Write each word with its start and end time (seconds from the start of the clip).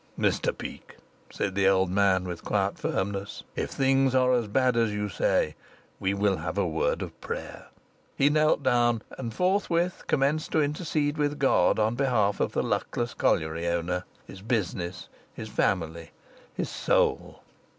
"Mr 0.17 0.57
Peake," 0.57 0.97
said 1.29 1.53
the 1.53 1.67
old 1.67 1.91
man, 1.91 2.23
with 2.23 2.43
quiet 2.43 2.79
firmness, 2.79 3.43
"if 3.55 3.69
things 3.69 4.15
are 4.15 4.33
as 4.33 4.47
bad 4.47 4.75
as 4.75 4.91
you 4.91 5.07
say 5.09 5.55
we 5.99 6.11
will 6.11 6.37
have 6.37 6.57
a 6.57 6.65
word 6.67 7.03
of 7.03 7.21
prayer." 7.21 7.67
He 8.15 8.27
knelt 8.27 8.63
down 8.63 9.03
and 9.19 9.31
forthwith 9.31 10.05
commenced 10.07 10.51
to 10.53 10.59
intercede 10.63 11.19
with 11.19 11.37
God 11.37 11.77
on 11.77 11.93
behalf 11.93 12.39
of 12.39 12.53
this 12.53 12.65
luckless 12.65 13.13
colliery 13.13 13.67
owner, 13.67 14.03
his 14.25 14.41
business, 14.41 15.07
his 15.35 15.49
family, 15.49 16.09
his 16.55 16.67
soul. 16.71 17.43